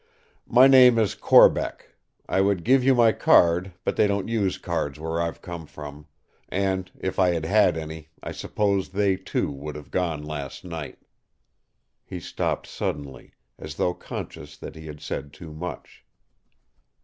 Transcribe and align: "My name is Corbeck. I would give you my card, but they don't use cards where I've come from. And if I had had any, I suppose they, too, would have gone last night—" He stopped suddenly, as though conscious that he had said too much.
"My 0.47 0.65
name 0.65 0.97
is 0.97 1.13
Corbeck. 1.13 1.93
I 2.27 2.41
would 2.41 2.63
give 2.63 2.83
you 2.83 2.95
my 2.95 3.11
card, 3.11 3.73
but 3.83 3.97
they 3.97 4.07
don't 4.07 4.27
use 4.29 4.57
cards 4.57 4.99
where 4.99 5.21
I've 5.21 5.43
come 5.43 5.67
from. 5.67 6.07
And 6.49 6.89
if 6.97 7.19
I 7.19 7.33
had 7.35 7.45
had 7.45 7.77
any, 7.77 8.09
I 8.23 8.31
suppose 8.31 8.89
they, 8.89 9.15
too, 9.15 9.51
would 9.51 9.75
have 9.75 9.91
gone 9.91 10.23
last 10.23 10.65
night—" 10.65 10.97
He 12.03 12.19
stopped 12.19 12.65
suddenly, 12.65 13.33
as 13.59 13.75
though 13.75 13.93
conscious 13.93 14.57
that 14.57 14.73
he 14.73 14.87
had 14.87 15.01
said 15.01 15.33
too 15.33 15.53
much. 15.53 16.03